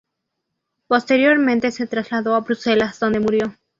[0.87, 3.55] Posteriormente se trasladó a Bruselas, donde murió.